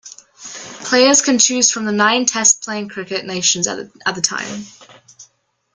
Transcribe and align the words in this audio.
Players 0.85 1.21
can 1.21 1.37
choose 1.37 1.69
from 1.69 1.85
the 1.85 1.91
nine 1.91 2.25
Test 2.25 2.63
playing 2.63 2.89
cricket 2.89 3.23
nations 3.23 3.67
at 3.67 3.77
the 4.15 4.19
time. 4.19 4.63